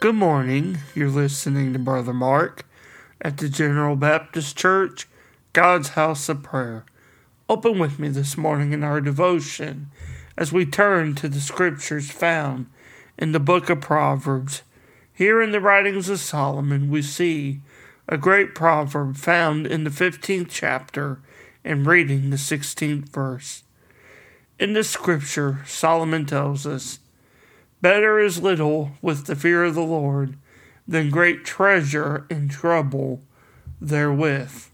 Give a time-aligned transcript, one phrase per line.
[0.00, 0.78] Good morning.
[0.94, 2.64] You're listening to Brother Mark
[3.20, 5.06] at the General Baptist Church,
[5.52, 6.86] God's House of Prayer.
[7.50, 9.90] Open with me this morning in our devotion
[10.38, 12.70] as we turn to the scriptures found
[13.18, 14.62] in the book of Proverbs.
[15.12, 17.60] Here in the writings of Solomon, we see
[18.08, 21.20] a great proverb found in the 15th chapter
[21.62, 23.64] and reading the 16th verse.
[24.58, 27.00] In this scripture, Solomon tells us,
[27.80, 30.36] Better is little with the fear of the Lord
[30.86, 33.22] than great treasure in trouble
[33.80, 34.66] therewith.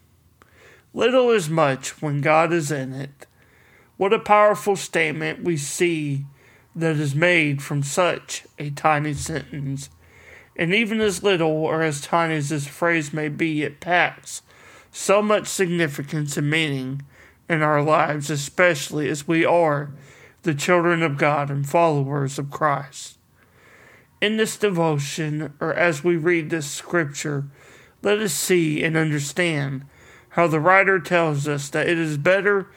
[0.93, 3.27] Little is much when God is in it.
[3.97, 6.27] What a powerful statement we see
[6.75, 9.89] that is made from such a tiny sentence.
[10.57, 14.43] And even as little or as tiny as this phrase may be, it packs
[14.91, 17.03] so much significance and meaning
[17.49, 19.91] in our lives, especially as we are
[20.47, 23.19] the children of God and followers of Christ.
[24.21, 27.45] In this devotion, or as we read this scripture,
[28.01, 29.85] let us see and understand
[30.31, 32.69] how the writer tells us that it is better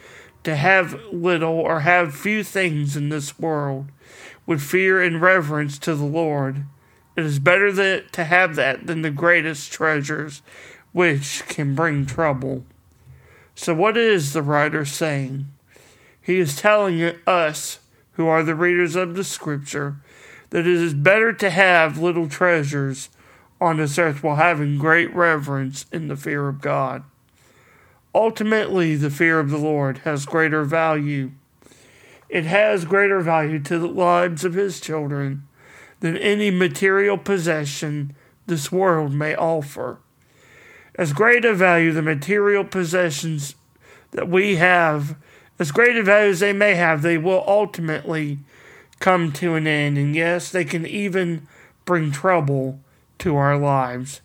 [0.42, 3.86] to have little or have few things in this world
[4.46, 6.64] with fear and reverence to the Lord.
[7.16, 10.42] It is better that, to have that than the greatest treasures,
[10.92, 12.64] which can bring trouble.
[13.54, 15.46] So, what is the writer saying?
[16.30, 17.80] He is telling us,
[18.12, 19.96] who are the readers of the Scripture,
[20.50, 23.08] that it is better to have little treasures
[23.60, 27.02] on this earth while having great reverence in the fear of God.
[28.14, 31.32] Ultimately, the fear of the Lord has greater value.
[32.28, 35.48] It has greater value to the lives of His children
[35.98, 38.14] than any material possession
[38.46, 39.98] this world may offer.
[40.94, 43.56] As great a value the material possessions
[44.12, 45.16] that we have
[45.60, 48.38] as great a value as they may have, they will ultimately
[48.98, 49.98] come to an end.
[49.98, 51.46] And yes, they can even
[51.84, 52.80] bring trouble
[53.18, 54.22] to our lives.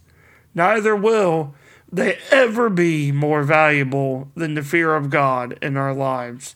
[0.55, 1.53] Neither will
[1.91, 6.55] they ever be more valuable than the fear of God in our lives.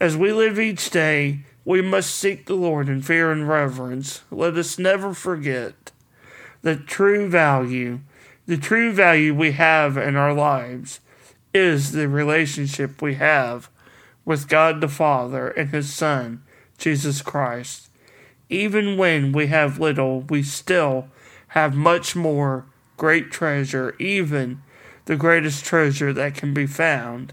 [0.00, 4.22] As we live each day, we must seek the Lord in fear and reverence.
[4.32, 5.92] Let us never forget
[6.62, 8.00] the true value,
[8.46, 10.98] the true value we have in our lives
[11.54, 13.70] is the relationship we have
[14.26, 16.42] with God the Father and His Son,
[16.76, 17.88] Jesus Christ.
[18.50, 21.08] Even when we have little, we still
[21.48, 22.66] have much more
[22.98, 24.60] great treasure, even
[25.06, 27.32] the greatest treasure that can be found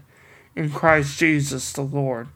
[0.56, 2.28] in Christ Jesus the Lord.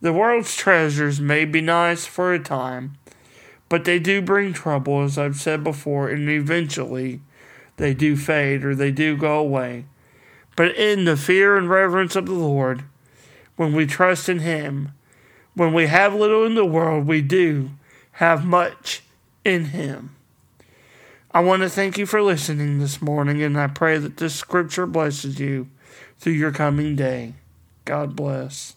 [0.00, 2.96] The world's treasures may be nice for a time,
[3.68, 7.20] but they do bring trouble, as I've said before, and eventually
[7.76, 9.84] they do fade or they do go away.
[10.54, 12.84] But in the fear and reverence of the Lord,
[13.56, 14.92] when we trust in Him.
[15.54, 17.70] When we have little in the world, we do
[18.12, 19.02] have much
[19.44, 20.14] in Him.
[21.32, 24.86] I want to thank you for listening this morning, and I pray that this scripture
[24.86, 25.68] blesses you
[26.18, 27.34] through your coming day.
[27.84, 28.74] God bless.